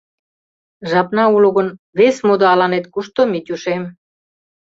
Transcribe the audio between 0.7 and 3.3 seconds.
—Жапна уло гын, вес модо аланет кушто,